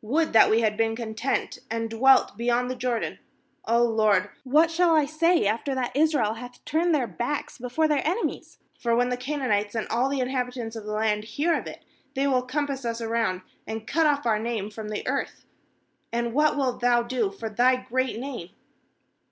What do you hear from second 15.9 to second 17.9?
and what wilt Thou do for Thy